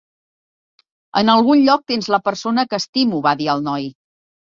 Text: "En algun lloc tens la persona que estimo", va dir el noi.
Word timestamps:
"En 1.21 1.29
algun 1.35 1.63
lloc 1.69 1.85
tens 1.93 2.11
la 2.17 2.23
persona 2.31 2.69
que 2.73 2.83
estimo", 2.85 3.25
va 3.31 3.39
dir 3.45 3.55
el 3.59 3.67
noi. 3.73 3.91